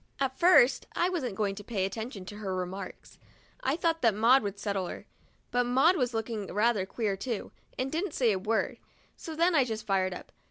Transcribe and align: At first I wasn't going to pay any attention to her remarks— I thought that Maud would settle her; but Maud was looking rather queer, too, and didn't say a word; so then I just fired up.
At 0.19 0.35
first 0.39 0.87
I 0.95 1.09
wasn't 1.09 1.35
going 1.35 1.53
to 1.53 1.63
pay 1.63 1.75
any 1.81 1.85
attention 1.85 2.25
to 2.25 2.37
her 2.37 2.55
remarks— 2.55 3.19
I 3.61 3.75
thought 3.75 4.01
that 4.01 4.15
Maud 4.15 4.41
would 4.41 4.57
settle 4.57 4.87
her; 4.87 5.05
but 5.51 5.63
Maud 5.63 5.95
was 5.95 6.15
looking 6.15 6.51
rather 6.51 6.87
queer, 6.87 7.15
too, 7.15 7.51
and 7.77 7.91
didn't 7.91 8.15
say 8.15 8.31
a 8.31 8.39
word; 8.39 8.79
so 9.15 9.35
then 9.35 9.53
I 9.53 9.63
just 9.63 9.85
fired 9.85 10.15
up. 10.15 10.31